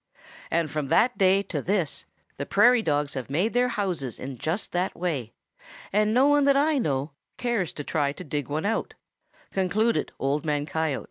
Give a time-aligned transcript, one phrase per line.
[0.49, 2.05] "And from that day to this
[2.37, 5.31] the Prairie Dogs have made their houses in just that way,
[5.93, 8.95] and no one that I know cares to try to dig one out,"
[9.51, 10.99] concluded Old Man Coyote.